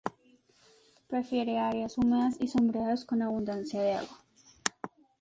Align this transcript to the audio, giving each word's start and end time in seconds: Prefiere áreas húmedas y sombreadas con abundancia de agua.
Prefiere 1.09 1.59
áreas 1.59 1.95
húmedas 1.95 2.35
y 2.41 2.47
sombreadas 2.47 3.05
con 3.05 3.21
abundancia 3.21 3.83
de 3.83 3.93
agua. 3.93 4.17